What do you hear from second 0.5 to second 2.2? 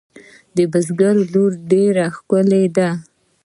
د بزگر لور ډېره